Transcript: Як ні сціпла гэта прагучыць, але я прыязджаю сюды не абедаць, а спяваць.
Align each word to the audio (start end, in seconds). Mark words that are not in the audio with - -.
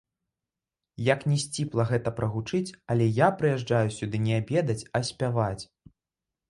Як 1.13 1.21
ні 1.31 1.37
сціпла 1.43 1.83
гэта 1.91 2.09
прагучыць, 2.21 2.73
але 2.95 3.05
я 3.19 3.27
прыязджаю 3.43 3.89
сюды 3.99 4.17
не 4.29 4.33
абедаць, 4.43 4.85
а 4.97 5.05
спяваць. 5.13 5.63